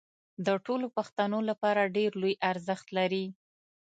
د 0.45 0.47
ټولو 0.65 0.87
پښتنو 0.97 1.39
لپاره 1.49 1.91
ډېر 1.97 2.11
لوی 2.21 2.33
ارزښت 2.51 2.87
لري 2.97 3.25